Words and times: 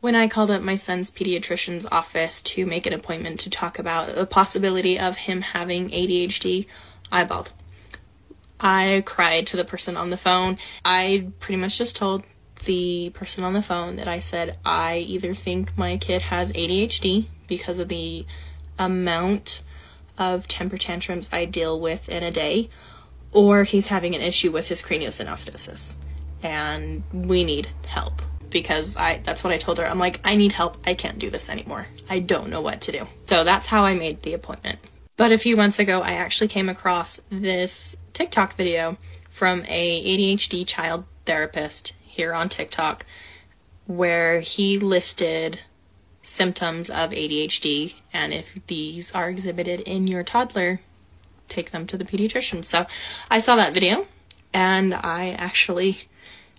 When 0.00 0.14
I 0.14 0.28
called 0.28 0.52
up 0.52 0.62
my 0.62 0.76
son's 0.76 1.10
pediatrician's 1.10 1.84
office 1.90 2.40
to 2.42 2.64
make 2.64 2.86
an 2.86 2.92
appointment 2.92 3.40
to 3.40 3.50
talk 3.50 3.80
about 3.80 4.14
the 4.14 4.26
possibility 4.26 4.96
of 4.96 5.16
him 5.16 5.40
having 5.40 5.90
ADHD, 5.90 6.66
I 7.10 7.24
bawled. 7.24 7.50
I 8.60 9.02
cried 9.04 9.48
to 9.48 9.56
the 9.56 9.64
person 9.64 9.96
on 9.96 10.10
the 10.10 10.16
phone. 10.16 10.56
I 10.84 11.30
pretty 11.40 11.60
much 11.60 11.78
just 11.78 11.96
told 11.96 12.22
the 12.64 13.10
person 13.10 13.42
on 13.42 13.54
the 13.54 13.62
phone 13.62 13.96
that 13.96 14.06
I 14.06 14.20
said 14.20 14.56
I 14.64 14.98
either 14.98 15.34
think 15.34 15.76
my 15.76 15.96
kid 15.96 16.22
has 16.22 16.52
ADHD 16.52 17.26
because 17.48 17.78
of 17.78 17.88
the 17.88 18.24
amount 18.78 19.62
of 20.16 20.46
temper 20.46 20.78
tantrums 20.78 21.28
I 21.32 21.44
deal 21.44 21.80
with 21.80 22.08
in 22.08 22.22
a 22.22 22.30
day, 22.30 22.70
or 23.32 23.64
he's 23.64 23.88
having 23.88 24.14
an 24.14 24.20
issue 24.20 24.52
with 24.52 24.68
his 24.68 24.80
craniosynostosis. 24.80 25.96
And 26.40 27.02
we 27.12 27.42
need 27.42 27.70
help 27.86 28.22
because 28.50 28.96
I 28.96 29.20
that's 29.24 29.44
what 29.44 29.52
I 29.52 29.58
told 29.58 29.78
her. 29.78 29.86
I'm 29.86 29.98
like, 29.98 30.20
I 30.24 30.36
need 30.36 30.52
help. 30.52 30.76
I 30.86 30.94
can't 30.94 31.18
do 31.18 31.30
this 31.30 31.48
anymore. 31.48 31.86
I 32.08 32.20
don't 32.20 32.50
know 32.50 32.60
what 32.60 32.80
to 32.82 32.92
do. 32.92 33.06
So 33.26 33.44
that's 33.44 33.66
how 33.66 33.84
I 33.84 33.94
made 33.94 34.22
the 34.22 34.34
appointment. 34.34 34.78
But 35.16 35.32
a 35.32 35.38
few 35.38 35.56
months 35.56 35.78
ago, 35.78 36.00
I 36.00 36.12
actually 36.12 36.48
came 36.48 36.68
across 36.68 37.20
this 37.30 37.96
TikTok 38.12 38.54
video 38.54 38.98
from 39.30 39.64
a 39.66 40.02
ADHD 40.04 40.66
child 40.66 41.04
therapist 41.26 41.92
here 42.04 42.32
on 42.32 42.48
TikTok 42.48 43.04
where 43.86 44.40
he 44.40 44.78
listed 44.78 45.60
symptoms 46.20 46.90
of 46.90 47.10
ADHD 47.10 47.94
and 48.12 48.34
if 48.34 48.58
these 48.66 49.12
are 49.12 49.30
exhibited 49.30 49.80
in 49.80 50.06
your 50.06 50.22
toddler, 50.22 50.80
take 51.48 51.70
them 51.70 51.86
to 51.86 51.96
the 51.96 52.04
pediatrician. 52.04 52.64
So 52.64 52.86
I 53.30 53.38
saw 53.38 53.56
that 53.56 53.72
video 53.72 54.06
and 54.52 54.94
I 54.94 55.30
actually 55.30 56.07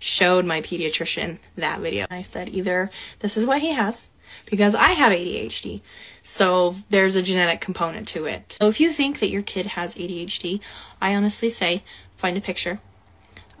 showed 0.00 0.44
my 0.44 0.60
pediatrician 0.60 1.38
that 1.56 1.78
video. 1.80 2.06
I 2.10 2.22
said 2.22 2.48
either 2.48 2.90
this 3.20 3.36
is 3.36 3.46
what 3.46 3.60
he 3.60 3.72
has 3.72 4.10
because 4.46 4.74
I 4.74 4.92
have 4.92 5.12
ADHD. 5.12 5.82
So 6.22 6.74
there's 6.88 7.14
a 7.14 7.22
genetic 7.22 7.60
component 7.60 8.08
to 8.08 8.24
it. 8.24 8.56
So 8.60 8.68
if 8.68 8.80
you 8.80 8.92
think 8.92 9.20
that 9.20 9.30
your 9.30 9.42
kid 9.42 9.66
has 9.66 9.94
ADHD, 9.94 10.60
I 11.00 11.14
honestly 11.14 11.50
say 11.50 11.84
find 12.16 12.36
a 12.36 12.40
picture 12.40 12.80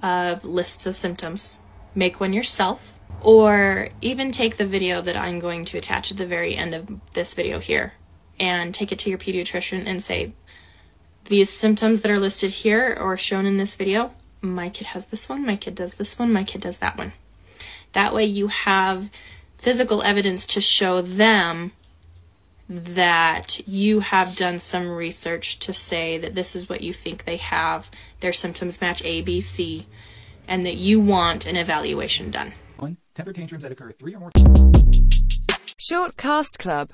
of 0.02 0.44
lists 0.44 0.86
of 0.86 0.96
symptoms, 0.96 1.58
make 1.94 2.18
one 2.18 2.32
yourself, 2.32 2.98
or 3.20 3.88
even 4.00 4.32
take 4.32 4.56
the 4.56 4.66
video 4.66 5.02
that 5.02 5.16
I'm 5.16 5.38
going 5.38 5.64
to 5.66 5.78
attach 5.78 6.10
at 6.10 6.16
the 6.16 6.26
very 6.26 6.56
end 6.56 6.74
of 6.74 6.88
this 7.12 7.34
video 7.34 7.58
here 7.58 7.92
and 8.38 8.74
take 8.74 8.92
it 8.92 8.98
to 9.00 9.10
your 9.10 9.18
pediatrician 9.18 9.86
and 9.86 10.02
say, 10.02 10.32
these 11.24 11.50
symptoms 11.50 12.00
that 12.00 12.10
are 12.10 12.18
listed 12.18 12.50
here 12.50 12.96
or 12.98 13.16
shown 13.16 13.44
in 13.44 13.58
this 13.58 13.76
video, 13.76 14.12
my 14.42 14.68
kid 14.68 14.88
has 14.88 15.06
this 15.06 15.28
one, 15.28 15.44
my 15.44 15.56
kid 15.56 15.74
does 15.74 15.94
this 15.94 16.18
one, 16.18 16.32
my 16.32 16.44
kid 16.44 16.60
does 16.62 16.78
that 16.78 16.96
one. 16.96 17.12
That 17.92 18.14
way 18.14 18.24
you 18.24 18.48
have 18.48 19.10
physical 19.58 20.02
evidence 20.02 20.46
to 20.46 20.60
show 20.60 21.02
them 21.02 21.72
that 22.68 23.60
you 23.66 24.00
have 24.00 24.36
done 24.36 24.58
some 24.58 24.88
research 24.88 25.58
to 25.58 25.72
say 25.72 26.16
that 26.18 26.34
this 26.34 26.54
is 26.54 26.68
what 26.68 26.82
you 26.82 26.92
think 26.92 27.24
they 27.24 27.36
have, 27.36 27.90
their 28.20 28.32
symptoms 28.32 28.80
match 28.80 29.02
A, 29.04 29.22
B, 29.22 29.40
C, 29.40 29.86
and 30.46 30.64
that 30.64 30.76
you 30.76 31.00
want 31.00 31.46
an 31.46 31.56
evaluation 31.56 32.30
done. 32.30 32.52
One, 32.78 32.96
temper 33.14 33.32
tantrums 33.32 33.64
that 33.64 33.72
occur 33.72 33.92
three 33.92 34.14
or 34.14 34.20
more 34.20 34.30
Short 35.78 36.16
Cast 36.16 36.58
Club 36.58 36.88